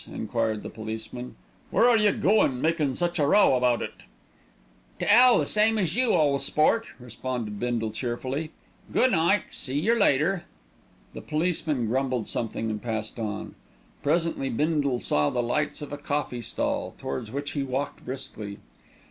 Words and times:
enquired 0.11 0.63
the 0.63 0.69
policeman. 0.71 1.35
"Where 1.69 1.87
are 1.87 1.95
you 1.95 2.11
goin', 2.11 2.59
makin' 2.59 2.95
such 2.95 3.19
a 3.19 3.27
row 3.27 3.55
about 3.55 3.83
it?" 3.83 3.93
"To 4.97 5.07
'ell, 5.13 5.45
same 5.45 5.77
as 5.77 5.95
you, 5.95 6.13
ole 6.15 6.39
sport," 6.39 6.87
responded 6.99 7.59
Bindle 7.59 7.91
cheerfully. 7.91 8.49
"Goo' 8.91 9.07
night! 9.09 9.43
See 9.53 9.79
yer 9.79 9.95
later!" 9.99 10.45
The 11.13 11.21
policeman 11.21 11.85
grumbled 11.85 12.27
something 12.27 12.71
and 12.71 12.81
passed 12.81 13.19
on. 13.19 13.53
Presently 14.01 14.49
Bindle 14.49 14.97
saw 14.97 15.29
the 15.29 15.43
lights 15.43 15.83
of 15.83 15.93
a 15.93 15.99
coffee 15.99 16.41
stall, 16.41 16.95
towards 16.97 17.29
which 17.29 17.51
he 17.51 17.61
walked 17.61 18.03
briskly. 18.03 18.57